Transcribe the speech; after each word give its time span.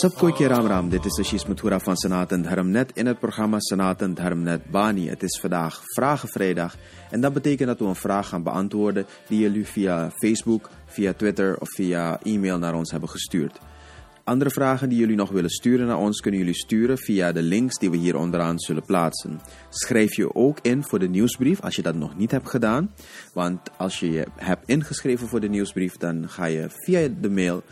Sabkoike 0.00 0.46
Ram 0.46 0.66
Ram, 0.66 0.88
dit 0.88 1.04
is 1.04 1.14
de 1.14 1.24
Shismatura 1.24 1.78
van 1.78 1.94
Dharmnet 2.42 2.90
in 2.94 3.06
het 3.06 3.18
programma 3.18 3.60
Sanatan 3.60 4.16
Bani. 4.70 5.08
Het 5.08 5.22
is 5.22 5.38
vandaag 5.40 5.82
Vragenvrijdag 5.84 6.76
en 7.10 7.20
dat 7.20 7.32
betekent 7.32 7.68
dat 7.68 7.78
we 7.78 7.84
een 7.84 7.94
vraag 7.94 8.28
gaan 8.28 8.42
beantwoorden 8.42 9.06
die 9.28 9.38
jullie 9.38 9.66
via 9.66 10.10
Facebook, 10.10 10.70
via 10.86 11.12
Twitter 11.12 11.58
of 11.60 11.68
via 11.68 12.20
e-mail 12.22 12.58
naar 12.58 12.74
ons 12.74 12.90
hebben 12.90 13.08
gestuurd. 13.08 13.58
Andere 14.24 14.50
vragen 14.50 14.88
die 14.88 14.98
jullie 14.98 15.16
nog 15.16 15.30
willen 15.30 15.50
sturen 15.50 15.86
naar 15.86 15.98
ons 15.98 16.20
kunnen 16.20 16.40
jullie 16.40 16.56
sturen 16.56 16.98
via 16.98 17.32
de 17.32 17.42
links 17.42 17.78
die 17.78 17.90
we 17.90 17.96
hier 17.96 18.16
onderaan 18.16 18.58
zullen 18.58 18.84
plaatsen. 18.84 19.40
Schrijf 19.68 20.16
je 20.16 20.34
ook 20.34 20.58
in 20.62 20.84
voor 20.84 20.98
de 20.98 21.08
nieuwsbrief 21.08 21.60
als 21.60 21.76
je 21.76 21.82
dat 21.82 21.94
nog 21.94 22.16
niet 22.16 22.30
hebt 22.30 22.50
gedaan. 22.50 22.94
Want 23.32 23.60
als 23.76 24.00
je 24.00 24.10
je 24.10 24.26
hebt 24.36 24.68
ingeschreven 24.68 25.28
voor 25.28 25.40
de 25.40 25.48
nieuwsbrief, 25.48 25.96
dan 25.96 26.28
ga 26.28 26.44
je 26.44 26.66
via 26.68 27.08
de 27.20 27.30
mail 27.30 27.62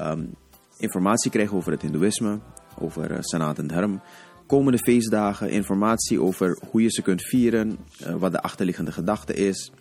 um, 0.00 0.34
informatie 0.82 1.30
krijgen 1.30 1.56
over 1.56 1.72
het 1.72 1.82
Hindoeïsme, 1.82 2.38
over 2.78 3.10
uh, 3.10 3.16
Sanat 3.20 3.58
en 3.58 3.66
Dharm. 3.66 4.00
Komende 4.46 4.78
feestdagen, 4.78 5.50
informatie 5.50 6.20
over 6.20 6.58
hoe 6.70 6.82
je 6.82 6.90
ze 6.90 7.02
kunt 7.02 7.22
vieren, 7.22 7.78
uh, 8.06 8.14
wat 8.14 8.32
de 8.32 8.42
achterliggende 8.42 8.92
gedachte 8.92 9.34
is. 9.34 9.72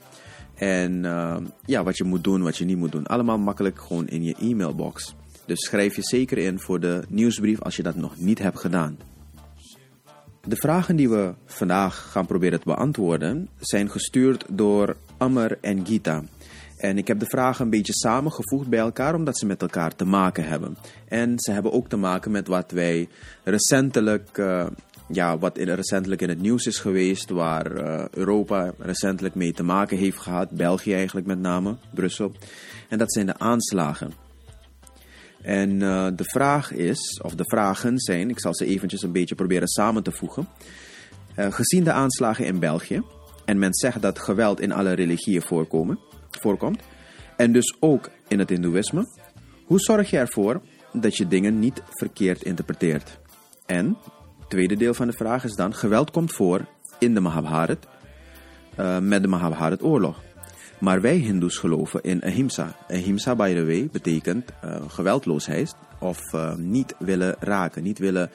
En 0.56 1.04
uh, 1.04 1.38
ja, 1.66 1.84
wat 1.84 1.98
je 1.98 2.04
moet 2.04 2.24
doen, 2.24 2.44
wat 2.44 2.58
je 2.58 2.66
niet 2.66 2.78
moet 2.78 2.92
doen. 2.92 3.08
Allemaal 3.08 3.38
makkelijk 3.38 3.80
gewoon 3.82 4.08
in 4.08 4.24
je 4.24 4.36
e-mailbox. 4.40 5.16
Dus 5.46 5.60
schrijf 5.60 5.96
je 5.96 6.04
zeker 6.04 6.38
in 6.38 6.60
voor 6.60 6.80
de 6.80 7.04
nieuwsbrief 7.08 7.62
als 7.62 7.76
je 7.76 7.84
dat 7.84 7.96
nog 7.96 8.18
niet 8.18 8.40
hebt 8.40 8.60
gedaan. 8.60 8.98
De 10.48 10.56
vragen 10.56 10.96
die 10.96 11.10
we 11.10 11.34
vandaag 11.46 12.12
gaan 12.12 12.26
proberen 12.26 12.60
te 12.60 12.66
beantwoorden 12.66 13.50
zijn 13.60 13.90
gestuurd 13.90 14.46
door 14.50 14.96
Amr 15.18 15.58
en 15.62 15.86
Gita. 15.86 16.24
En 16.82 16.98
ik 16.98 17.08
heb 17.08 17.20
de 17.20 17.26
vragen 17.26 17.64
een 17.64 17.70
beetje 17.70 17.94
samengevoegd 17.94 18.68
bij 18.68 18.80
elkaar 18.80 19.16
omdat 19.16 19.38
ze 19.38 19.46
met 19.46 19.62
elkaar 19.62 19.96
te 19.96 20.06
maken 20.06 20.44
hebben. 20.44 20.78
En 21.08 21.40
ze 21.40 21.52
hebben 21.52 21.72
ook 21.72 21.90
te 21.90 21.98
maken 21.98 22.32
met 22.32 22.48
wat 22.48 22.72
wij 22.72 23.08
recentelijk, 23.44 24.38
uh, 24.38 24.68
ja, 25.08 25.38
wat 25.38 25.58
recentelijk 25.58 26.22
in 26.22 26.30
het 26.30 26.42
nieuws 26.42 26.66
is 26.66 26.80
geweest, 26.80 27.30
waar 27.30 27.72
uh, 27.72 28.08
Europa 28.12 28.74
recentelijk 28.78 29.36
mee 29.36 29.54
te 29.54 29.64
maken 29.64 29.98
heeft 29.98 30.18
gehad, 30.18 30.50
België 30.50 30.94
eigenlijk 30.94 31.28
met 31.28 31.40
name, 31.40 31.76
Brussel. 31.94 32.32
En 32.90 32.98
dat 32.98 33.14
zijn 33.14 33.26
de 33.26 33.40
aanslagen. 33.40 34.14
En 35.42 35.70
uh, 35.70 36.08
de 36.16 36.26
vraag 36.26 36.72
is, 36.72 37.20
of 37.24 37.36
de 37.36 37.46
vragen 37.46 38.00
zijn, 38.00 38.30
ik 38.30 38.40
zal 38.40 38.56
ze 38.56 38.66
eventjes 38.66 39.02
een 39.02 39.12
beetje 39.12 39.36
proberen 39.36 39.68
samen 39.68 40.04
te 40.04 40.12
voegen. 40.12 40.48
gezien 41.36 41.84
de 41.84 41.92
aanslagen 41.92 42.46
in 42.46 42.60
België, 42.60 43.02
en 43.46 43.60
men 43.60 43.74
zegt 43.74 44.02
dat 44.02 44.20
geweld 44.20 44.60
in 44.60 44.72
alle 44.72 44.94
religieën 44.94 45.42
voorkomen 45.42 46.00
voorkomt, 46.40 46.82
en 47.38 47.52
dus 47.52 47.76
ook 47.80 48.10
in 48.28 48.40
het 48.40 48.50
Hindoeïsme, 48.50 49.08
hoe 49.66 49.80
zorg 49.80 50.10
je 50.10 50.18
ervoor 50.18 50.62
dat 50.94 51.18
je 51.18 51.28
dingen 51.28 51.60
niet 51.60 51.84
verkeerd 51.90 52.44
interpreteert? 52.44 53.20
En, 53.66 53.98
tweede 54.48 54.76
deel 54.76 54.94
van 54.94 55.08
de 55.08 55.14
vraag 55.14 55.44
is 55.44 55.56
dan, 55.56 55.74
geweld 55.74 56.12
komt 56.12 56.34
voor 56.34 56.66
in 57.00 57.14
de 57.14 57.20
Mahabharat, 57.20 57.88
uh, 58.80 59.00
met 59.00 59.22
de 59.22 59.28
Mahabharat-oorlog. 59.28 60.22
Maar 60.80 61.02
wij 61.02 61.16
Hindoes 61.16 61.58
geloven 61.58 62.04
in 62.04 62.22
ahimsa. 62.22 62.76
Ahimsa, 62.90 63.36
by 63.36 63.54
the 63.54 63.66
way, 63.66 63.90
betekent 63.92 64.52
uh, 64.66 64.76
geweldloosheid 64.88 65.76
of 66.00 66.34
uh, 66.34 66.56
niet 66.56 66.96
willen 67.00 67.36
raken, 67.40 67.84
niet 67.84 68.00
willen 68.00 68.32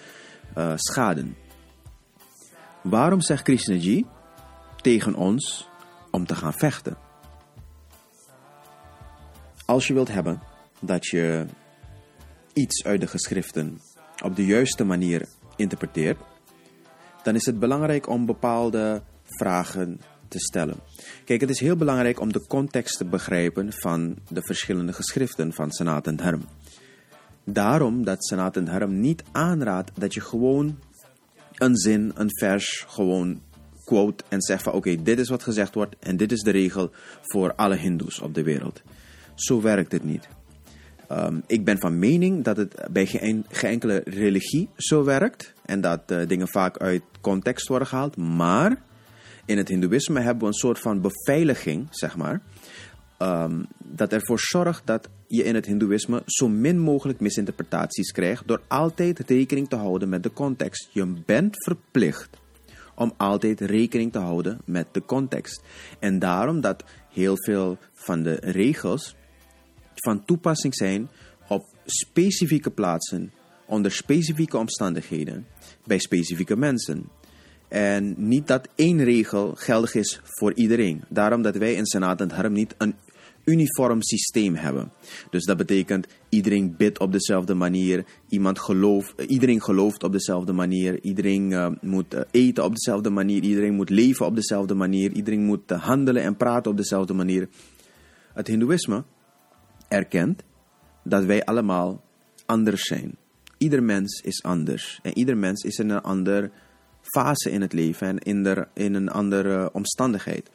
schaden. 0.74 1.36
Waarom 2.82 3.20
zegt 3.20 3.42
Krishnaji 3.42 4.06
tegen 4.80 5.14
ons 5.14 5.68
om 6.10 6.26
te 6.26 6.34
gaan 6.34 6.52
vechten? 6.52 7.05
Als 9.66 9.86
je 9.86 9.94
wilt 9.94 10.08
hebben 10.08 10.40
dat 10.80 11.06
je 11.06 11.46
iets 12.52 12.84
uit 12.84 13.00
de 13.00 13.06
geschriften 13.06 13.80
op 14.24 14.36
de 14.36 14.44
juiste 14.44 14.84
manier 14.84 15.28
interpreteert, 15.56 16.18
dan 17.22 17.34
is 17.34 17.46
het 17.46 17.58
belangrijk 17.58 18.08
om 18.08 18.26
bepaalde 18.26 19.02
vragen 19.24 20.00
te 20.28 20.38
stellen. 20.38 20.76
Kijk, 21.24 21.40
het 21.40 21.50
is 21.50 21.60
heel 21.60 21.76
belangrijk 21.76 22.20
om 22.20 22.32
de 22.32 22.46
context 22.46 22.98
te 22.98 23.04
begrijpen 23.04 23.72
van 23.72 24.16
de 24.28 24.42
verschillende 24.42 24.92
geschriften 24.92 25.52
van 25.52 25.70
Sanat 25.70 26.06
en 26.06 26.16
Dharm. 26.16 26.44
Daarom 27.44 28.04
dat 28.04 28.26
Sanat 28.26 28.56
en 28.56 28.64
Dharm 28.64 29.00
niet 29.00 29.22
aanraadt 29.32 29.90
dat 29.94 30.14
je 30.14 30.20
gewoon 30.20 30.78
een 31.54 31.76
zin, 31.76 32.12
een 32.14 32.38
vers 32.38 32.84
gewoon 32.88 33.40
quote 33.84 34.24
en 34.28 34.42
zegt 34.42 34.62
van 34.62 34.72
oké, 34.72 35.02
dit 35.02 35.18
is 35.18 35.28
wat 35.28 35.42
gezegd 35.42 35.74
wordt 35.74 35.96
en 36.00 36.16
dit 36.16 36.32
is 36.32 36.40
de 36.40 36.50
regel 36.50 36.90
voor 37.22 37.54
alle 37.54 37.76
hindoes 37.76 38.20
op 38.20 38.34
de 38.34 38.42
wereld. 38.42 38.82
Zo 39.36 39.60
werkt 39.60 39.92
het 39.92 40.04
niet. 40.04 40.28
Um, 41.12 41.42
ik 41.46 41.64
ben 41.64 41.78
van 41.78 41.98
mening 41.98 42.44
dat 42.44 42.56
het 42.56 42.88
bij 42.90 43.06
geen, 43.06 43.46
enkele 43.50 44.02
religie 44.04 44.68
zo 44.76 45.04
werkt 45.04 45.52
en 45.64 45.80
dat 45.80 46.00
uh, 46.10 46.26
dingen 46.26 46.48
vaak 46.48 46.78
uit 46.78 47.02
context 47.20 47.68
worden 47.68 47.88
gehaald. 47.88 48.16
Maar 48.16 48.82
in 49.44 49.56
het 49.56 49.68
Hindoeïsme 49.68 50.20
hebben 50.20 50.42
we 50.42 50.46
een 50.46 50.52
soort 50.52 50.78
van 50.78 51.00
beveiliging, 51.00 51.86
zeg 51.90 52.16
maar, 52.16 52.40
um, 53.18 53.66
dat 53.78 54.12
ervoor 54.12 54.38
zorgt 54.40 54.86
dat 54.86 55.08
je 55.26 55.44
in 55.44 55.54
het 55.54 55.66
Hindoeïsme 55.66 56.22
zo 56.26 56.48
min 56.48 56.78
mogelijk 56.78 57.20
misinterpretaties 57.20 58.12
krijgt 58.12 58.48
door 58.48 58.62
altijd 58.68 59.18
rekening 59.18 59.68
te 59.68 59.76
houden 59.76 60.08
met 60.08 60.22
de 60.22 60.32
context. 60.32 60.88
Je 60.92 61.14
bent 61.26 61.64
verplicht 61.64 62.28
om 62.94 63.12
altijd 63.16 63.60
rekening 63.60 64.12
te 64.12 64.18
houden 64.18 64.60
met 64.64 64.86
de 64.92 65.04
context. 65.04 65.62
En 65.98 66.18
daarom 66.18 66.60
dat 66.60 66.84
heel 67.12 67.34
veel 67.44 67.78
van 67.92 68.22
de 68.22 68.34
regels 68.40 69.16
van 70.04 70.24
toepassing 70.24 70.74
zijn 70.74 71.08
op 71.48 71.64
specifieke 71.84 72.70
plaatsen, 72.70 73.32
onder 73.66 73.92
specifieke 73.92 74.58
omstandigheden, 74.58 75.46
bij 75.84 75.98
specifieke 75.98 76.56
mensen. 76.56 77.08
En 77.68 78.14
niet 78.16 78.46
dat 78.46 78.68
één 78.74 79.04
regel 79.04 79.54
geldig 79.54 79.94
is 79.94 80.20
voor 80.24 80.54
iedereen. 80.54 81.04
Daarom 81.08 81.42
dat 81.42 81.56
wij 81.56 81.74
in 81.74 81.86
Senaat 81.86 82.20
en 82.20 82.30
Harm 82.30 82.52
niet 82.52 82.74
een 82.78 82.94
uniform 83.46 84.02
systeem 84.02 84.54
hebben. 84.54 84.92
Dus 85.30 85.44
dat 85.44 85.56
betekent 85.56 86.06
iedereen 86.28 86.74
bidt 86.76 86.98
op 86.98 87.12
dezelfde 87.12 87.54
manier, 87.54 88.04
iemand 88.28 88.58
gelooft, 88.58 89.20
iedereen 89.20 89.62
gelooft 89.62 90.02
op 90.02 90.12
dezelfde 90.12 90.52
manier, 90.52 91.00
iedereen 91.02 91.50
uh, 91.50 91.68
moet 91.80 92.14
uh, 92.14 92.20
eten 92.30 92.64
op 92.64 92.74
dezelfde 92.74 93.10
manier, 93.10 93.42
iedereen 93.42 93.74
moet 93.74 93.90
leven 93.90 94.26
op 94.26 94.34
dezelfde 94.34 94.74
manier, 94.74 95.12
iedereen 95.12 95.44
moet 95.44 95.72
uh, 95.72 95.82
handelen 95.82 96.22
en 96.22 96.36
praten 96.36 96.70
op 96.70 96.76
dezelfde 96.76 97.14
manier. 97.14 97.48
Het 98.34 98.46
Hindoeïsme 98.46 99.04
erkent 99.88 100.42
dat 101.02 101.24
wij 101.24 101.44
allemaal 101.44 102.02
anders 102.46 102.82
zijn. 102.82 103.16
Ieder 103.58 103.82
mens 103.82 104.20
is 104.20 104.42
anders. 104.42 104.98
En 105.02 105.18
ieder 105.18 105.36
mens 105.36 105.64
is 105.64 105.78
in 105.78 105.90
een 105.90 106.02
andere 106.02 106.50
fase 107.02 107.50
in 107.50 107.60
het 107.60 107.72
leven 107.72 108.06
en 108.06 108.18
in, 108.18 108.66
in 108.74 108.94
een 108.94 109.08
andere 109.08 109.72
omstandigheid. 109.72 110.50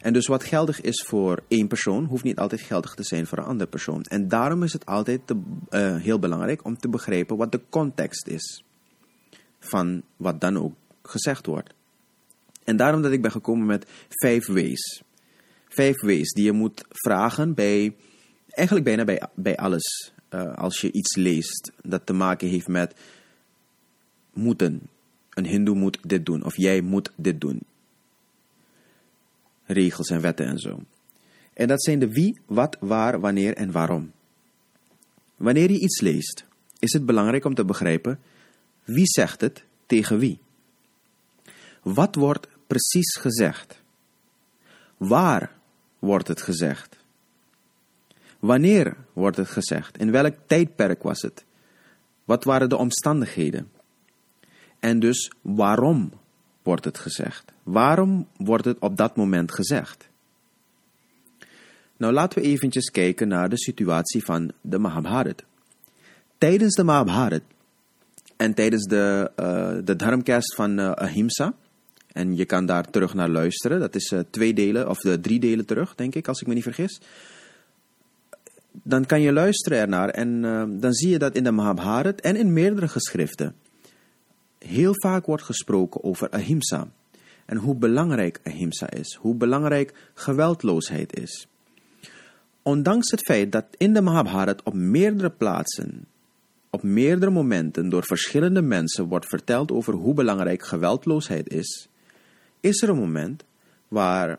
En 0.00 0.12
dus 0.12 0.26
wat 0.26 0.44
geldig 0.44 0.80
is 0.80 1.04
voor 1.06 1.42
één 1.48 1.68
persoon, 1.68 2.04
hoeft 2.04 2.24
niet 2.24 2.38
altijd 2.38 2.60
geldig 2.60 2.94
te 2.94 3.02
zijn 3.02 3.26
voor 3.26 3.38
een 3.38 3.44
andere 3.44 3.70
persoon. 3.70 4.02
En 4.02 4.28
daarom 4.28 4.62
is 4.62 4.72
het 4.72 4.86
altijd 4.86 5.20
te, 5.24 5.40
uh, 5.70 5.96
heel 5.96 6.18
belangrijk 6.18 6.64
om 6.64 6.78
te 6.78 6.88
begrijpen 6.88 7.36
wat 7.36 7.52
de 7.52 7.60
context 7.68 8.26
is 8.26 8.64
van 9.58 10.02
wat 10.16 10.40
dan 10.40 10.56
ook 10.56 10.74
gezegd 11.02 11.46
wordt. 11.46 11.74
En 12.64 12.76
daarom 12.76 13.02
dat 13.02 13.12
ik 13.12 13.22
ben 13.22 13.30
gekomen 13.30 13.66
met 13.66 13.86
vijf 14.08 14.46
ways. 14.46 15.02
Vijf 15.68 16.00
ways 16.00 16.32
die 16.32 16.44
je 16.44 16.52
moet 16.52 16.84
vragen 16.90 17.54
bij 17.54 17.96
eigenlijk 18.56 18.86
bijna 18.86 19.04
bij, 19.04 19.22
bij 19.34 19.56
alles. 19.56 20.12
Uh, 20.30 20.54
als 20.54 20.80
je 20.80 20.92
iets 20.92 21.16
leest 21.16 21.72
dat 21.82 22.06
te 22.06 22.12
maken 22.12 22.48
heeft 22.48 22.68
met 22.68 22.94
moeten. 24.32 24.80
Een 25.30 25.46
hindoe 25.46 25.76
moet 25.76 25.98
dit 26.02 26.26
doen 26.26 26.44
of 26.44 26.56
jij 26.56 26.80
moet 26.80 27.12
dit 27.16 27.40
doen. 27.40 27.60
Regels 29.64 30.08
en 30.08 30.20
wetten 30.20 30.46
en 30.46 30.58
zo. 30.58 30.80
En 31.54 31.68
dat 31.68 31.82
zijn 31.82 31.98
de 31.98 32.08
wie, 32.08 32.40
wat, 32.46 32.76
waar, 32.80 33.20
wanneer 33.20 33.54
en 33.54 33.70
waarom. 33.70 34.12
Wanneer 35.36 35.70
je 35.70 35.80
iets 35.80 36.00
leest, 36.00 36.44
is 36.78 36.92
het 36.92 37.06
belangrijk 37.06 37.44
om 37.44 37.54
te 37.54 37.64
begrijpen 37.64 38.18
wie 38.84 39.06
zegt 39.06 39.40
het 39.40 39.64
tegen 39.86 40.18
wie. 40.18 40.38
Wat 41.82 42.14
wordt 42.14 42.48
precies 42.66 43.16
gezegd? 43.16 43.82
Waar 44.96 45.52
wordt 45.98 46.28
het 46.28 46.42
gezegd? 46.42 46.96
Wanneer 48.38 48.96
wordt 49.12 49.36
het 49.36 49.48
gezegd? 49.48 49.98
In 49.98 50.10
welk 50.10 50.34
tijdperk 50.46 51.02
was 51.02 51.22
het? 51.22 51.44
Wat 52.24 52.44
waren 52.44 52.68
de 52.68 52.76
omstandigheden? 52.76 53.70
En 54.80 54.98
dus 54.98 55.30
waarom 55.40 56.12
wordt 56.62 56.84
het 56.84 56.98
gezegd? 56.98 57.52
Waarom 57.62 58.28
wordt 58.36 58.64
het 58.64 58.78
op 58.78 58.96
dat 58.96 59.16
moment 59.16 59.52
gezegd? 59.52 60.08
Nou, 61.96 62.12
laten 62.12 62.42
we 62.42 62.48
eventjes 62.48 62.90
kijken 62.90 63.28
naar 63.28 63.48
de 63.48 63.58
situatie 63.58 64.24
van 64.24 64.52
de 64.60 64.78
Mahabharat. 64.78 65.42
Tijdens 66.38 66.74
de 66.74 66.84
Mahabharat 66.84 67.42
en 68.36 68.54
tijdens 68.54 68.84
de, 68.84 69.30
uh, 69.40 69.84
de 69.84 69.96
Dharmcast 69.96 70.54
van 70.54 70.78
uh, 70.78 70.90
Ahimsa, 70.90 71.54
en 72.12 72.36
je 72.36 72.44
kan 72.44 72.66
daar 72.66 72.90
terug 72.90 73.14
naar 73.14 73.28
luisteren, 73.28 73.80
dat 73.80 73.94
is 73.94 74.10
uh, 74.10 74.20
twee 74.30 74.54
delen, 74.54 74.88
of 74.88 74.98
de 74.98 75.20
drie 75.20 75.38
delen 75.38 75.66
terug, 75.66 75.94
denk 75.94 76.14
ik, 76.14 76.28
als 76.28 76.40
ik 76.40 76.46
me 76.46 76.54
niet 76.54 76.62
vergis 76.62 77.00
dan 78.82 79.06
kan 79.06 79.20
je 79.20 79.32
luisteren 79.32 79.78
ernaar 79.78 80.08
en 80.08 80.42
uh, 80.42 80.64
dan 80.68 80.92
zie 80.92 81.10
je 81.10 81.18
dat 81.18 81.34
in 81.34 81.44
de 81.44 81.50
Mahabharata 81.50 82.22
en 82.22 82.36
in 82.36 82.52
meerdere 82.52 82.88
geschriften 82.88 83.54
heel 84.66 84.92
vaak 84.94 85.26
wordt 85.26 85.42
gesproken 85.42 86.04
over 86.04 86.30
ahimsa. 86.30 86.88
En 87.44 87.56
hoe 87.56 87.74
belangrijk 87.74 88.40
ahimsa 88.42 88.90
is, 88.90 89.14
hoe 89.14 89.34
belangrijk 89.34 90.10
geweldloosheid 90.14 91.18
is. 91.18 91.46
Ondanks 92.62 93.10
het 93.10 93.20
feit 93.20 93.52
dat 93.52 93.64
in 93.76 93.92
de 93.92 94.00
Mahabharata 94.00 94.60
op 94.64 94.74
meerdere 94.74 95.30
plaatsen, 95.30 96.06
op 96.70 96.82
meerdere 96.82 97.30
momenten 97.30 97.88
door 97.88 98.04
verschillende 98.04 98.62
mensen 98.62 99.04
wordt 99.04 99.26
verteld 99.26 99.72
over 99.72 99.94
hoe 99.94 100.14
belangrijk 100.14 100.62
geweldloosheid 100.62 101.48
is, 101.48 101.88
is 102.60 102.82
er 102.82 102.88
een 102.88 102.98
moment 102.98 103.44
waar 103.88 104.38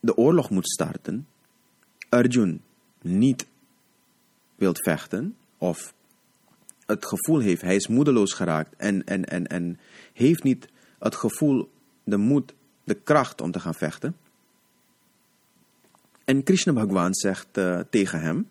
de 0.00 0.16
oorlog 0.16 0.50
moet 0.50 0.70
starten, 0.70 1.26
Arjun 2.08 2.60
niet 3.02 3.46
wilt 4.54 4.82
vechten 4.82 5.36
of 5.58 5.94
het 6.86 7.06
gevoel 7.06 7.40
heeft, 7.40 7.62
hij 7.62 7.76
is 7.76 7.86
moedeloos 7.86 8.32
geraakt 8.32 8.76
en, 8.76 9.04
en, 9.04 9.24
en, 9.24 9.46
en 9.46 9.78
heeft 10.12 10.42
niet 10.42 10.68
het 10.98 11.14
gevoel, 11.14 11.70
de 12.04 12.16
moed, 12.16 12.54
de 12.84 12.94
kracht 12.94 13.40
om 13.40 13.50
te 13.50 13.60
gaan 13.60 13.74
vechten. 13.74 14.16
En 16.24 16.42
Krishna 16.42 16.72
Bhagwan 16.72 17.14
zegt 17.14 17.58
uh, 17.58 17.80
tegen 17.90 18.20
hem 18.20 18.48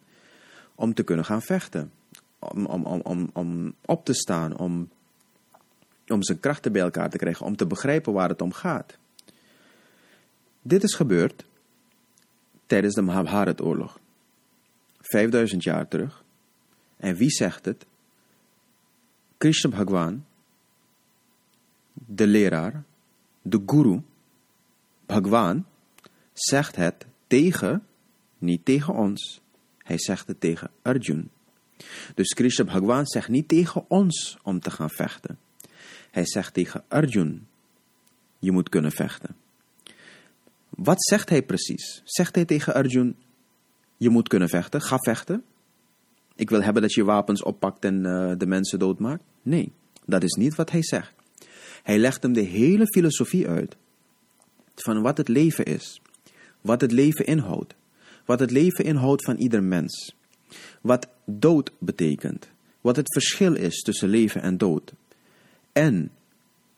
om 0.76 0.94
te 0.94 1.04
kunnen 1.04 1.26
gaan 1.26 1.42
vechten, 1.42 1.92
om, 2.40 2.66
om, 2.66 2.86
om, 2.86 3.02
om, 3.02 3.30
om 3.34 3.74
op 3.86 4.06
te 4.06 4.14
staan, 4.14 4.58
om, 4.58 4.90
om 6.08 6.24
zijn 6.24 6.40
krachten 6.40 6.72
bij 6.72 6.82
elkaar 6.82 7.10
te 7.10 7.18
krijgen, 7.18 7.46
om 7.46 7.56
te 7.56 7.68
begrijpen 7.68 8.14
waar 8.14 8.30
het 8.30 8.42
om 8.42 8.54
gaat. 8.54 8.98
Dit 10.62 10.84
is 10.84 10.96
gebeurd 10.96 11.46
tijdens 12.66 12.96
de 12.96 13.02
Mahabharata-oorlog. 13.02 14.00
5000 15.10 15.64
jaar 15.64 15.88
terug. 15.88 16.24
En 16.98 17.16
wie 17.16 17.30
zegt 17.30 17.66
het? 17.66 17.86
Krishna 19.38 19.70
Bhagwan, 19.70 20.26
de 21.94 22.28
leraar, 22.28 22.84
de 23.42 23.64
guru, 23.66 24.02
Bhagwan, 25.06 25.66
zegt 26.34 26.76
het 26.76 27.06
tegen, 27.28 27.86
niet 28.38 28.66
tegen 28.66 28.94
ons. 28.94 29.42
Hij 29.78 30.00
zegt 30.00 30.28
het 30.28 30.40
tegen 30.40 30.72
Arjun. 30.82 31.30
Dus 32.16 32.34
Krishna 32.34 32.64
Bhagwan 32.66 33.06
zegt 33.06 33.30
niet 33.30 33.48
tegen 33.48 33.86
ons 33.90 34.38
om 34.44 34.60
te 34.60 34.72
gaan 34.72 34.90
vechten. 34.90 35.40
Hij 36.12 36.26
zegt 36.26 36.54
tegen 36.54 36.84
Arjun, 36.88 37.48
je 38.40 38.52
moet 38.52 38.70
kunnen 38.70 38.92
vechten. 38.92 39.36
Wat 40.70 41.04
zegt 41.04 41.30
hij 41.30 41.44
precies? 41.44 42.02
Zegt 42.04 42.36
hij 42.36 42.46
tegen 42.46 42.74
Arjun, 42.74 43.16
je 44.00 44.10
moet 44.10 44.28
kunnen 44.28 44.50
vechten, 44.50 44.82
ga 44.82 44.98
vechten? 44.98 45.44
Ik 46.36 46.50
wil 46.50 46.62
hebben 46.62 46.82
dat 46.82 46.94
je 46.94 47.04
wapens 47.04 47.44
oppakt 47.44 47.86
en 47.86 47.96
uh, 48.06 48.32
de 48.38 48.46
mensen 48.46 48.80
doodmaakt? 48.80 49.24
Nee, 49.42 49.72
dat 50.06 50.24
is 50.24 50.34
niet 50.34 50.56
wat 50.56 50.72
hij 50.72 50.84
zegt. 50.84 51.14
Hij 51.84 51.98
legt 51.98 52.24
hem 52.24 52.34
de 52.34 52.42
hele 52.42 52.86
filosofie 52.86 53.48
uit 53.48 53.76
van 54.76 55.02
wat 55.02 55.18
het 55.18 55.28
leven 55.28 55.66
is, 55.66 56.02
wat 56.62 56.82
het 56.82 56.92
leven 56.92 57.26
inhoudt, 57.26 57.76
wat 58.26 58.40
het 58.40 58.52
leven 58.52 58.86
inhoudt 58.86 59.24
van 59.24 59.36
ieder 59.36 59.64
mens, 59.64 60.16
wat 60.82 61.08
dood 61.26 61.72
betekent, 61.80 62.50
wat 62.82 62.96
het 62.96 63.14
verschil 63.14 63.56
is 63.56 63.82
tussen 63.82 64.10
leven 64.10 64.42
en 64.42 64.58
dood 64.58 64.94
en 65.72 66.12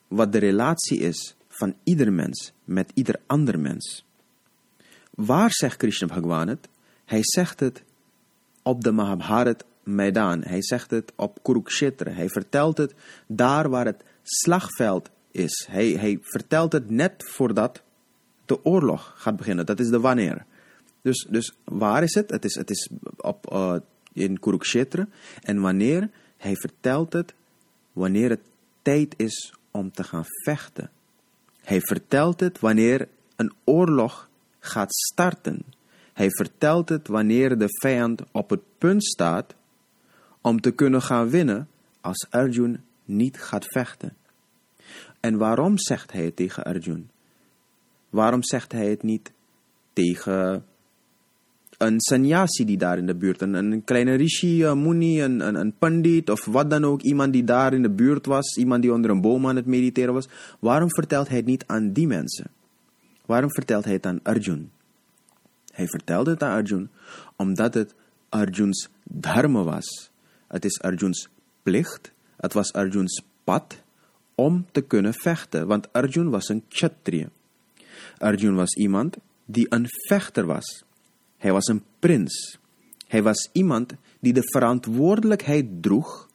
wat 0.08 0.32
de 0.32 0.38
relatie 0.38 1.00
is 1.00 1.36
van 1.48 1.76
ieder 1.84 2.14
mens 2.14 2.52
met 2.64 2.92
ieder 2.94 3.20
ander 3.26 3.60
mens. 3.60 4.06
Waar 5.10 5.52
zegt 5.52 5.78
Krishna 5.78 6.08
Bhagwan 6.08 6.48
het? 6.48 6.68
Hij 7.12 7.24
zegt 7.24 7.60
het 7.60 7.84
op 8.64 8.84
de 8.84 8.92
Mahabharat 8.92 9.66
Maidan. 9.84 10.44
Hij 10.44 10.64
zegt 10.64 10.92
het 10.92 11.12
op 11.16 11.40
Kurukshetra. 11.42 12.12
Hij 12.12 12.30
vertelt 12.30 12.78
het 12.78 12.94
daar 13.28 13.70
waar 13.70 13.86
het 13.86 14.04
slagveld 14.24 15.10
is. 15.32 15.68
Hij, 15.70 15.88
hij 15.88 16.20
vertelt 16.22 16.72
het 16.72 16.90
net 16.90 17.14
voordat 17.28 17.82
de 18.46 18.66
oorlog 18.66 19.14
gaat 19.18 19.36
beginnen. 19.36 19.66
Dat 19.66 19.80
is 19.80 19.90
de 19.90 20.00
wanneer. 20.00 20.46
Dus, 21.02 21.28
dus 21.30 21.54
waar 21.64 22.04
is 22.04 22.14
het? 22.14 22.30
Het 22.30 22.46
is, 22.46 22.56
het 22.56 22.70
is 22.70 22.90
op, 23.18 23.52
uh, 23.54 23.76
in 24.14 24.40
Kurukshetra. 24.40 25.08
En 25.42 25.62
wanneer? 25.62 26.10
Hij 26.38 26.56
vertelt 26.56 27.14
het 27.14 27.34
wanneer 27.94 28.30
het 28.30 28.44
tijd 28.82 29.14
is 29.18 29.54
om 29.72 29.92
te 29.92 30.04
gaan 30.04 30.26
vechten. 30.44 30.90
Hij 31.62 31.82
vertelt 31.82 32.40
het 32.40 32.60
wanneer 32.60 33.08
een 33.36 33.54
oorlog 33.64 34.30
gaat 34.60 34.94
starten. 34.96 35.66
Hij 36.14 36.30
vertelt 36.30 36.90
het 36.90 37.08
wanneer 37.08 37.58
de 37.58 37.68
vijand 37.82 38.22
op 38.32 38.50
het 38.50 38.62
punt 38.78 39.04
staat 39.04 39.56
om 40.42 40.62
te 40.62 40.72
kunnen 40.72 41.02
gaan 41.02 41.30
winnen 41.30 41.68
als 42.02 42.28
Arjun 42.30 42.84
niet 43.06 43.42
gaat 43.42 43.66
vechten. 43.66 44.16
En 45.20 45.38
waarom 45.38 45.78
zegt 45.78 46.12
hij 46.12 46.26
het 46.26 46.36
tegen 46.36 46.64
Arjun? 46.64 47.10
Waarom 48.10 48.44
zegt 48.44 48.72
hij 48.72 48.90
het 48.90 49.04
niet 49.04 49.32
tegen 49.94 50.66
een 51.78 52.02
sannyasi 52.02 52.66
die 52.66 52.78
daar 52.78 52.98
in 52.98 53.06
de 53.06 53.16
buurt, 53.16 53.42
een, 53.42 53.84
kleine 53.84 54.16
rishi, 54.16 54.66
een 54.66 54.82
muni, 54.82 55.24
een, 55.24 55.40
een, 55.40 55.56
een 55.56 55.74
pandit 55.80 56.30
of 56.30 56.46
wat 56.46 56.70
dan 56.70 56.86
ook, 56.86 57.02
iemand 57.02 57.34
die 57.34 57.44
daar 57.44 57.74
in 57.74 57.82
de 57.82 57.90
buurt 57.90 58.26
was, 58.26 58.58
iemand 58.58 58.82
die 58.82 58.94
onder 58.94 59.12
een 59.12 59.22
boom 59.22 59.48
aan 59.48 59.56
het 59.56 59.66
mediteren 59.66 60.14
was. 60.14 60.30
Waarom 60.60 60.90
vertelt 60.90 61.28
hij 61.28 61.38
het 61.38 61.46
niet 61.46 61.64
aan 61.68 61.92
die 61.92 62.08
mensen? 62.08 62.48
Waarom 63.26 63.52
vertelt 63.52 63.84
hij 63.84 63.94
het 63.94 64.06
aan 64.06 64.20
Arjun? 64.24 64.72
Hij 65.72 65.88
vertelde 65.88 66.32
het 66.32 66.44
aan 66.44 66.58
Arjun 66.58 66.90
omdat 67.36 67.74
het 67.74 67.94
Arjuns 68.30 68.90
dharma 69.04 69.64
was. 69.64 70.10
Het 70.48 70.66
is 70.66 70.82
Arjuns 70.82 71.30
plicht, 71.64 72.12
het 72.38 72.54
was 72.54 72.74
Arjuns 72.74 73.24
pad 73.44 73.82
om 74.36 74.66
te 74.72 74.82
kunnen 74.82 75.14
vechten, 75.14 75.68
want 75.68 75.94
Arjun 75.94 76.30
was 76.30 76.50
een 76.50 76.64
kshatriya. 76.68 77.30
Arjun 78.18 78.56
was 78.56 78.76
iemand 78.76 79.18
die 79.46 79.66
een 79.70 79.86
vechter 80.08 80.46
was. 80.46 80.84
Hij 81.38 81.52
was 81.52 81.68
een 81.68 81.84
prins. 82.00 82.58
Hij 83.08 83.24
was 83.24 83.50
iemand 83.52 83.94
die 84.20 84.34
de 84.34 84.44
verantwoordelijkheid 84.44 85.66
droeg 85.82 86.30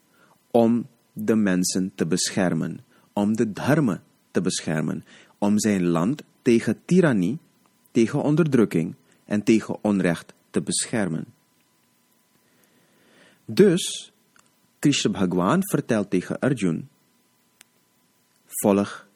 om 0.50 0.86
de 1.12 1.34
mensen 1.34 1.92
te 1.94 2.06
beschermen, 2.06 2.80
om 3.12 3.36
de 3.36 3.52
dharma 3.52 4.02
te 4.30 4.40
beschermen, 4.40 5.04
om 5.38 5.58
zijn 5.58 5.86
land 5.86 6.22
tegen 6.42 6.78
tirannie, 6.84 7.38
tegen 7.90 8.22
onderdrukking 8.22 8.94
en 9.26 9.42
tegen 9.42 9.84
onrecht 9.84 10.32
te 10.50 10.62
beschermen. 10.62 11.24
Dus, 13.44 14.12
Krishna 14.78 15.10
Bhagwan 15.10 15.60
vertelt 15.62 16.10
tegen 16.10 16.38
Arjun, 16.38 16.88
volg 18.46 19.06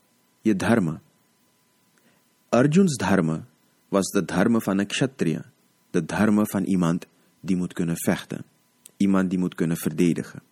je 0.41 0.57
dharma. 0.57 1.01
Arjuns 2.49 2.97
dharma 2.97 3.47
was 3.89 4.07
de 4.07 4.25
dharma 4.25 4.59
van 4.59 4.79
een 4.79 4.87
kshatriya, 4.87 5.45
de 5.91 6.05
dharma 6.05 6.45
van 6.45 6.65
iemand 6.65 7.07
die 7.41 7.57
moet 7.57 7.73
kunnen 7.73 7.97
vechten, 7.97 8.45
iemand 8.97 9.31
die 9.31 9.39
moet 9.39 9.55
kunnen 9.55 9.77
verdedigen. 9.77 10.43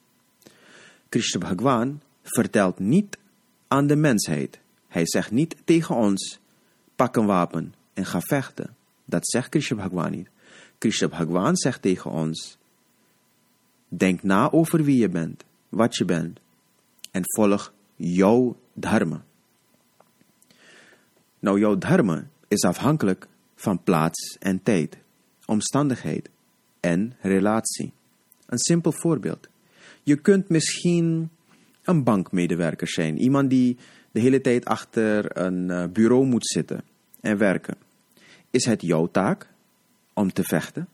Krishna 1.09 1.41
Bhagwan 1.41 2.01
vertelt 2.23 2.79
niet 2.79 3.19
aan 3.69 3.87
de 3.87 3.97
mensheid, 3.97 4.61
hij 4.89 5.07
zegt 5.07 5.31
niet 5.31 5.57
tegen 5.65 5.95
ons, 5.95 6.39
pak 6.97 7.17
een 7.17 7.27
wapen 7.27 7.75
en 7.95 8.07
ga 8.07 8.21
vechten. 8.21 8.77
Dat 9.09 9.29
zegt 9.29 9.49
Krishna 9.49 9.77
Bhagwan 9.77 10.11
niet. 10.11 10.29
Krishna 10.79 11.09
Bhagwan 11.09 11.57
zegt 11.57 11.83
tegen 11.83 12.11
ons, 12.11 12.59
denk 13.89 14.23
na 14.23 14.53
over 14.53 14.85
wie 14.85 14.99
je 14.99 15.09
bent, 15.09 15.45
wat 15.69 15.97
je 15.97 16.05
bent, 16.05 16.39
en 17.11 17.23
volg 17.25 17.73
jouw 17.97 18.57
dharma. 18.73 19.25
Nou, 21.39 21.59
jouw 21.59 21.79
dharma 21.79 22.27
is 22.49 22.63
afhankelijk 22.63 23.27
van 23.55 23.83
plaats 23.83 24.37
en 24.41 24.63
tijd, 24.63 24.97
omstandigheid 25.47 26.29
en 26.81 27.17
relatie. 27.21 27.93
Een 28.47 28.59
simpel 28.59 28.93
voorbeeld. 28.93 29.49
Je 30.03 30.17
kunt 30.17 30.49
misschien 30.49 31.31
een 31.83 32.05
bankmedewerker 32.05 32.89
zijn, 32.89 33.19
iemand 33.19 33.51
die 33.51 33.77
de 34.11 34.21
hele 34.21 34.41
tijd 34.41 34.65
achter 34.65 35.39
een 35.39 35.71
eh, 35.71 35.85
bureau 35.89 36.27
moet 36.27 36.47
zitten 36.47 36.83
en 37.21 37.39
werken. 37.39 37.77
Is 38.51 38.65
het 38.65 38.83
jouw 38.83 39.07
taak 39.11 39.51
om 40.13 40.33
te 40.33 40.45
vechten? 40.45 40.89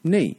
Nee. 0.00 0.36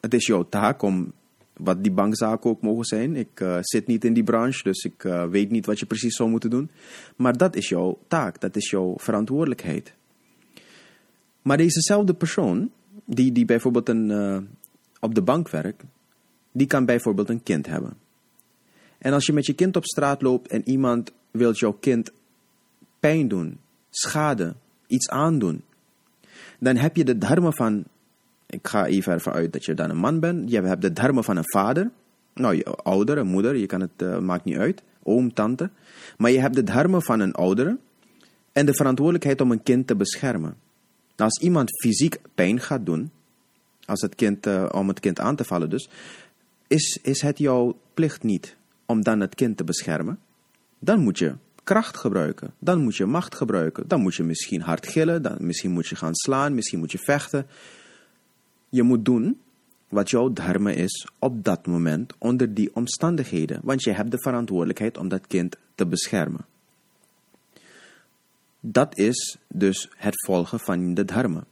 Het 0.00 0.14
is 0.14 0.26
jouw 0.26 0.48
taak 0.48 0.82
om, 0.82 1.12
wat 1.52 1.82
die 1.82 1.92
bankzaken 1.92 2.50
ook 2.50 2.62
mogen 2.62 2.84
zijn. 2.84 3.16
Ik 3.16 3.40
uh, 3.40 3.58
zit 3.60 3.86
niet 3.86 4.04
in 4.04 4.12
die 4.12 4.24
branche, 4.24 4.62
dus 4.62 4.84
ik 4.84 5.04
uh, 5.04 5.24
weet 5.24 5.50
niet 5.50 5.66
wat 5.66 5.78
je 5.78 5.86
precies 5.86 6.16
zou 6.16 6.30
moeten 6.30 6.50
doen. 6.50 6.70
Maar 7.16 7.36
dat 7.36 7.56
is 7.56 7.68
jouw 7.68 7.98
taak, 8.08 8.40
dat 8.40 8.56
is 8.56 8.70
jouw 8.70 8.94
verantwoordelijkheid. 8.96 9.94
Maar 11.42 11.56
dezezelfde 11.56 12.14
persoon, 12.14 12.70
die, 13.04 13.32
die 13.32 13.44
bijvoorbeeld 13.44 13.88
een, 13.88 14.10
uh, 14.10 14.38
op 15.00 15.14
de 15.14 15.22
bank 15.22 15.48
werkt, 15.48 15.82
die 16.52 16.66
kan 16.66 16.84
bijvoorbeeld 16.84 17.28
een 17.28 17.42
kind 17.42 17.66
hebben. 17.66 17.96
En 18.98 19.12
als 19.12 19.26
je 19.26 19.32
met 19.32 19.46
je 19.46 19.52
kind 19.52 19.76
op 19.76 19.84
straat 19.84 20.22
loopt 20.22 20.48
en 20.48 20.68
iemand 20.68 21.12
wil 21.30 21.52
jouw 21.52 21.72
kind 21.72 22.12
pijn 23.00 23.28
doen, 23.28 23.58
schade, 23.90 24.54
iets 24.86 25.08
aandoen, 25.08 25.62
dan 26.60 26.76
heb 26.76 26.96
je 26.96 27.04
de 27.04 27.18
dharma 27.18 27.50
van 27.50 27.84
ik 28.50 28.68
ga 28.68 28.86
even 28.86 29.12
ervan 29.12 29.32
uit 29.32 29.52
dat 29.52 29.64
je 29.64 29.74
dan 29.74 29.90
een 29.90 29.96
man 29.96 30.20
bent. 30.20 30.50
Je 30.50 30.60
hebt 30.60 30.82
de 30.82 30.92
dharma 30.92 31.22
van 31.22 31.36
een 31.36 31.50
vader. 31.52 31.90
Nou, 32.34 32.54
je 32.54 32.64
ouder, 32.64 33.26
moeder, 33.26 33.56
je 33.56 33.66
kan 33.66 33.80
het, 33.80 33.90
uh, 34.02 34.18
maakt 34.18 34.44
niet 34.44 34.56
uit. 34.56 34.82
Oom, 35.02 35.34
tante. 35.34 35.70
Maar 36.16 36.30
je 36.30 36.40
hebt 36.40 36.54
de 36.54 36.62
dharma 36.62 37.00
van 37.00 37.20
een 37.20 37.32
oudere. 37.32 37.78
En 38.52 38.66
de 38.66 38.74
verantwoordelijkheid 38.74 39.40
om 39.40 39.50
een 39.50 39.62
kind 39.62 39.86
te 39.86 39.96
beschermen. 39.96 40.56
Nou, 41.16 41.30
als 41.30 41.40
iemand 41.40 41.80
fysiek 41.80 42.18
pijn 42.34 42.60
gaat 42.60 42.86
doen, 42.86 43.10
als 43.84 44.00
het 44.00 44.14
kind, 44.14 44.46
uh, 44.46 44.68
om 44.72 44.88
het 44.88 45.00
kind 45.00 45.20
aan 45.20 45.36
te 45.36 45.44
vallen 45.44 45.70
dus, 45.70 45.88
is, 46.66 46.98
is 47.02 47.22
het 47.22 47.38
jouw 47.38 47.78
plicht 47.94 48.22
niet 48.22 48.56
om 48.86 49.02
dan 49.02 49.20
het 49.20 49.34
kind 49.34 49.56
te 49.56 49.64
beschermen. 49.64 50.18
Dan 50.78 51.00
moet 51.00 51.18
je 51.18 51.34
kracht 51.64 51.96
gebruiken. 51.96 52.54
Dan 52.58 52.80
moet 52.80 52.96
je 52.96 53.06
macht 53.06 53.34
gebruiken. 53.34 53.88
Dan 53.88 54.00
moet 54.00 54.14
je 54.14 54.22
misschien 54.22 54.60
hard 54.60 54.86
gillen. 54.86 55.22
Dan, 55.22 55.36
misschien 55.40 55.70
moet 55.70 55.86
je 55.86 55.96
gaan 55.96 56.14
slaan. 56.14 56.54
Misschien 56.54 56.78
moet 56.78 56.92
je 56.92 56.98
vechten. 56.98 57.46
Je 58.68 58.82
moet 58.82 59.04
doen 59.04 59.40
wat 59.88 60.10
jouw 60.10 60.32
dharma 60.32 60.70
is 60.70 61.08
op 61.18 61.44
dat 61.44 61.66
moment 61.66 62.14
onder 62.18 62.54
die 62.54 62.74
omstandigheden. 62.74 63.60
Want 63.62 63.82
je 63.82 63.92
hebt 63.92 64.10
de 64.10 64.20
verantwoordelijkheid 64.20 64.98
om 64.98 65.08
dat 65.08 65.26
kind 65.26 65.56
te 65.74 65.86
beschermen. 65.86 66.44
Dat 68.60 68.98
is 68.98 69.38
dus 69.48 69.88
het 69.96 70.24
volgen 70.24 70.60
van 70.60 70.94
de 70.94 71.04
dharma. 71.04 71.44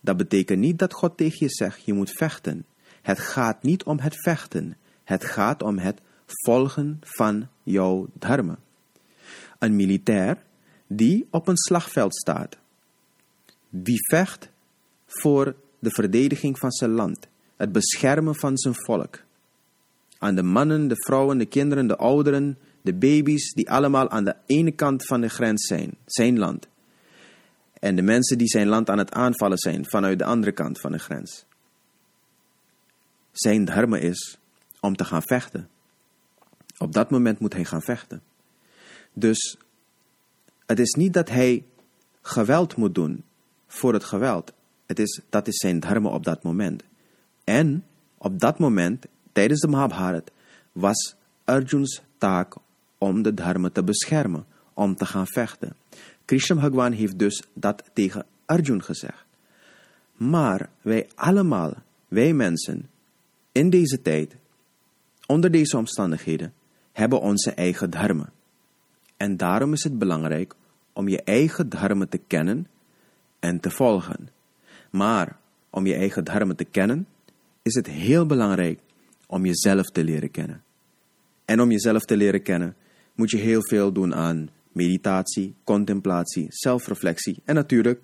Dat 0.00 0.16
betekent 0.16 0.58
niet 0.58 0.78
dat 0.78 0.92
God 0.92 1.16
tegen 1.16 1.36
je 1.38 1.48
zegt, 1.48 1.84
je 1.84 1.92
moet 1.92 2.10
vechten. 2.10 2.64
Het 3.02 3.18
gaat 3.18 3.62
niet 3.62 3.84
om 3.84 3.98
het 3.98 4.16
vechten. 4.16 4.76
Het 5.04 5.24
gaat 5.24 5.62
om 5.62 5.78
het 5.78 6.00
volgen 6.26 6.98
van 7.00 7.48
jouw 7.62 8.08
dharma. 8.12 8.58
Een 9.62 9.76
militair 9.76 10.36
die 10.86 11.26
op 11.30 11.48
een 11.48 11.56
slagveld 11.56 12.16
staat. 12.16 12.56
Die 13.68 13.98
vecht 14.10 14.50
voor 15.06 15.54
de 15.78 15.90
verdediging 15.90 16.58
van 16.58 16.72
zijn 16.72 16.90
land, 16.90 17.26
het 17.56 17.72
beschermen 17.72 18.34
van 18.34 18.58
zijn 18.58 18.74
volk. 18.74 19.22
Aan 20.18 20.34
de 20.34 20.42
mannen, 20.42 20.88
de 20.88 20.94
vrouwen, 20.96 21.38
de 21.38 21.46
kinderen, 21.46 21.86
de 21.86 21.96
ouderen, 21.96 22.58
de 22.80 22.94
baby's, 22.94 23.52
die 23.52 23.70
allemaal 23.70 24.10
aan 24.10 24.24
de 24.24 24.36
ene 24.46 24.70
kant 24.70 25.06
van 25.06 25.20
de 25.20 25.28
grens 25.28 25.66
zijn, 25.66 25.94
zijn 26.06 26.38
land. 26.38 26.68
En 27.80 27.96
de 27.96 28.02
mensen 28.02 28.38
die 28.38 28.48
zijn 28.48 28.68
land 28.68 28.90
aan 28.90 28.98
het 28.98 29.12
aanvallen 29.12 29.58
zijn 29.58 29.84
vanuit 29.88 30.18
de 30.18 30.24
andere 30.24 30.52
kant 30.52 30.80
van 30.80 30.92
de 30.92 30.98
grens. 30.98 31.44
Zijn 33.32 33.64
dharma 33.64 33.96
is 33.96 34.38
om 34.80 34.96
te 34.96 35.04
gaan 35.04 35.22
vechten. 35.22 35.68
Op 36.78 36.92
dat 36.92 37.10
moment 37.10 37.38
moet 37.38 37.52
hij 37.52 37.64
gaan 37.64 37.82
vechten. 37.82 38.22
Dus 39.12 39.56
het 40.66 40.78
is 40.78 40.94
niet 40.94 41.12
dat 41.12 41.28
hij 41.28 41.64
geweld 42.22 42.76
moet 42.76 42.94
doen 42.94 43.24
voor 43.66 43.92
het 43.92 44.04
geweld. 44.04 44.52
Het 44.86 44.98
is, 44.98 45.20
dat 45.28 45.46
is 45.46 45.56
zijn 45.56 45.80
dharma 45.80 46.08
op 46.08 46.24
dat 46.24 46.42
moment. 46.42 46.82
En 47.44 47.84
op 48.18 48.40
dat 48.40 48.58
moment, 48.58 49.06
tijdens 49.32 49.60
de 49.60 49.68
Mahabharat, 49.68 50.30
was 50.72 51.14
Arjuns 51.44 52.02
taak 52.18 52.54
om 52.98 53.22
de 53.22 53.34
dharma 53.34 53.70
te 53.70 53.82
beschermen, 53.82 54.44
om 54.74 54.96
te 54.96 55.06
gaan 55.06 55.26
vechten. 55.26 55.76
Krishna 56.24 56.54
Bhagwan 56.54 56.92
heeft 56.92 57.18
dus 57.18 57.42
dat 57.52 57.82
tegen 57.92 58.26
Arjun 58.46 58.82
gezegd. 58.82 59.24
Maar 60.16 60.68
wij 60.80 61.08
allemaal, 61.14 61.74
wij 62.08 62.32
mensen, 62.32 62.90
in 63.52 63.70
deze 63.70 64.02
tijd, 64.02 64.36
onder 65.26 65.50
deze 65.50 65.76
omstandigheden, 65.76 66.52
hebben 66.92 67.20
onze 67.20 67.50
eigen 67.50 67.90
dharma. 67.90 68.32
En 69.22 69.36
daarom 69.36 69.72
is 69.72 69.82
het 69.82 69.98
belangrijk 69.98 70.54
om 70.92 71.08
je 71.08 71.22
eigen 71.22 71.68
dharma 71.68 72.06
te 72.06 72.18
kennen 72.26 72.66
en 73.38 73.60
te 73.60 73.70
volgen. 73.70 74.28
Maar 74.90 75.38
om 75.70 75.86
je 75.86 75.94
eigen 75.94 76.24
dharma 76.24 76.54
te 76.54 76.64
kennen, 76.64 77.06
is 77.62 77.74
het 77.74 77.86
heel 77.86 78.26
belangrijk 78.26 78.80
om 79.26 79.46
jezelf 79.46 79.86
te 79.86 80.04
leren 80.04 80.30
kennen. 80.30 80.62
En 81.44 81.60
om 81.60 81.70
jezelf 81.70 82.04
te 82.04 82.16
leren 82.16 82.42
kennen, 82.42 82.74
moet 83.14 83.30
je 83.30 83.36
heel 83.36 83.66
veel 83.68 83.92
doen 83.92 84.14
aan 84.14 84.50
meditatie, 84.72 85.54
contemplatie, 85.64 86.46
zelfreflectie 86.48 87.42
en 87.44 87.54
natuurlijk 87.54 88.00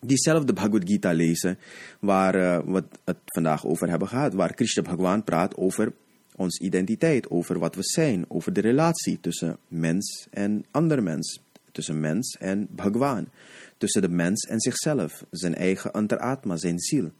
diezelfde 0.00 0.52
Bhagavad 0.52 0.88
Gita 0.88 1.12
lezen 1.12 1.58
waar 2.00 2.34
uh, 2.34 2.58
we 2.72 2.84
het 3.04 3.18
vandaag 3.24 3.66
over 3.66 3.88
hebben 3.88 4.08
gehad, 4.08 4.34
waar 4.34 4.54
Krishna 4.54 4.82
Bhagwan 4.82 5.24
praat 5.24 5.56
over 5.56 5.92
onze 6.36 6.64
identiteit, 6.64 7.30
over 7.30 7.58
wat 7.58 7.74
we 7.74 7.82
zijn, 7.82 8.24
over 8.28 8.52
de 8.52 8.60
relatie 8.60 9.20
tussen 9.20 9.58
mens 9.68 10.26
en 10.30 10.64
ander 10.70 11.02
mens, 11.02 11.40
tussen 11.72 12.00
mens 12.00 12.36
en 12.40 12.68
Bhagwan, 12.70 13.28
tussen 13.78 14.02
de 14.02 14.08
mens 14.08 14.46
en 14.46 14.60
zichzelf, 14.60 15.24
zijn 15.30 15.54
eigen 15.54 15.92
antaratma, 15.92 16.56
zijn 16.56 16.78
ziel. 16.78 17.10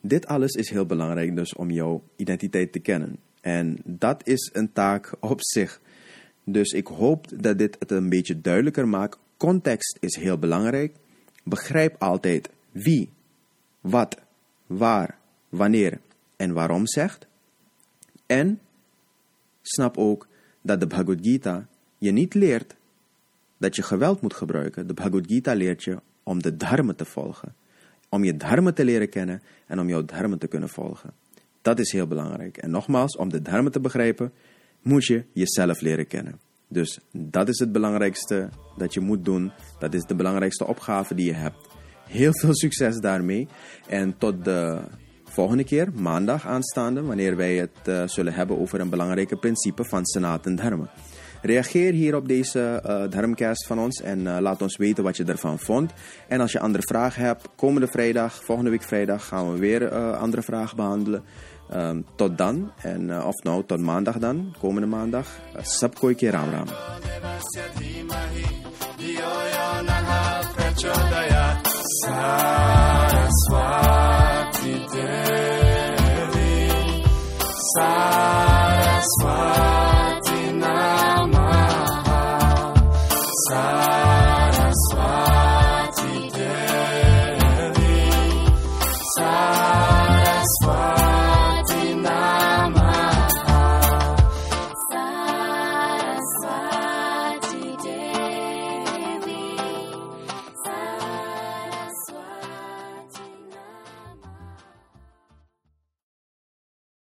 Dit 0.00 0.26
alles 0.26 0.52
is 0.52 0.70
heel 0.70 0.86
belangrijk 0.86 1.36
dus 1.36 1.54
om 1.54 1.70
jouw 1.70 2.02
identiteit 2.16 2.72
te 2.72 2.78
kennen. 2.78 3.16
En 3.40 3.78
dat 3.84 4.26
is 4.26 4.50
een 4.52 4.72
taak 4.72 5.12
op 5.20 5.38
zich. 5.42 5.80
Dus 6.44 6.70
ik 6.72 6.86
hoop 6.86 7.26
dat 7.34 7.58
dit 7.58 7.76
het 7.78 7.90
een 7.90 8.08
beetje 8.08 8.40
duidelijker 8.40 8.88
maakt. 8.88 9.18
Context 9.36 9.96
is 10.00 10.16
heel 10.16 10.38
belangrijk. 10.38 10.94
Begrijp 11.42 12.02
altijd 12.02 12.48
wie, 12.70 13.10
wat, 13.80 14.16
waar, 14.66 15.18
wanneer 15.48 16.00
en 16.36 16.52
waarom 16.52 16.86
zegt. 16.86 17.26
En 18.32 18.60
snap 19.62 19.96
ook 19.96 20.28
dat 20.62 20.80
de 20.80 20.86
Bhagavad 20.86 21.18
Gita 21.20 21.66
je 21.98 22.10
niet 22.10 22.34
leert 22.34 22.74
dat 23.58 23.76
je 23.76 23.82
geweld 23.82 24.20
moet 24.20 24.34
gebruiken. 24.34 24.86
De 24.86 24.94
Bhagavad 24.94 25.26
Gita 25.26 25.54
leert 25.54 25.84
je 25.84 25.98
om 26.22 26.42
de 26.42 26.56
dharma 26.56 26.92
te 26.92 27.04
volgen. 27.04 27.54
Om 28.08 28.24
je 28.24 28.36
dharma 28.36 28.72
te 28.72 28.84
leren 28.84 29.08
kennen 29.08 29.42
en 29.66 29.80
om 29.80 29.88
jouw 29.88 30.04
dharma 30.04 30.36
te 30.36 30.46
kunnen 30.46 30.68
volgen. 30.68 31.10
Dat 31.62 31.78
is 31.78 31.92
heel 31.92 32.06
belangrijk. 32.06 32.56
En 32.56 32.70
nogmaals, 32.70 33.16
om 33.16 33.28
de 33.28 33.42
dharma 33.42 33.70
te 33.70 33.80
begrijpen, 33.80 34.32
moet 34.82 35.04
je 35.04 35.24
jezelf 35.32 35.80
leren 35.80 36.06
kennen. 36.06 36.40
Dus 36.68 37.00
dat 37.12 37.48
is 37.48 37.58
het 37.58 37.72
belangrijkste 37.72 38.48
dat 38.76 38.94
je 38.94 39.00
moet 39.00 39.24
doen. 39.24 39.52
Dat 39.78 39.94
is 39.94 40.02
de 40.02 40.14
belangrijkste 40.14 40.66
opgave 40.66 41.14
die 41.14 41.26
je 41.26 41.34
hebt. 41.34 41.68
Heel 42.08 42.32
veel 42.38 42.54
succes 42.54 42.96
daarmee. 42.96 43.48
En 43.88 44.18
tot 44.18 44.44
de 44.44 44.80
volgende 45.32 45.64
keer, 45.64 45.88
maandag 45.94 46.46
aanstaande, 46.46 47.02
wanneer 47.02 47.36
wij 47.36 47.54
het 47.54 47.88
uh, 47.88 48.02
zullen 48.06 48.32
hebben 48.32 48.58
over 48.58 48.80
een 48.80 48.90
belangrijke 48.90 49.36
principe 49.36 49.84
van 49.84 50.06
Sanatan 50.06 50.54
Dharma. 50.54 50.90
Reageer 51.42 51.92
hier 51.92 52.16
op 52.16 52.28
deze 52.28 52.82
uh, 52.86 53.10
Dharmcast 53.10 53.66
van 53.66 53.78
ons 53.78 54.00
en 54.00 54.18
uh, 54.18 54.36
laat 54.40 54.62
ons 54.62 54.76
weten 54.76 55.04
wat 55.04 55.16
je 55.16 55.24
ervan 55.24 55.58
vond. 55.58 55.92
En 56.28 56.40
als 56.40 56.52
je 56.52 56.60
andere 56.60 56.84
vragen 56.86 57.24
hebt, 57.24 57.48
komende 57.56 57.86
vrijdag, 57.86 58.44
volgende 58.44 58.70
week 58.70 58.82
vrijdag, 58.82 59.26
gaan 59.26 59.52
we 59.52 59.58
weer 59.58 59.90
andere 60.14 60.42
vragen 60.42 60.76
behandelen. 60.76 61.22
Um, 61.74 62.04
tot 62.16 62.38
dan, 62.38 62.72
en, 62.82 63.22
of 63.22 63.42
nou 63.42 63.64
tot 63.66 63.80
maandag 63.80 64.18
dan, 64.18 64.54
komende 64.60 64.86
maandag. 64.86 65.26
Uh, 65.56 65.62
Sabkoi 65.62 66.14
ke 66.14 66.30
deve 74.92 76.70
satisfazer. 77.74 79.41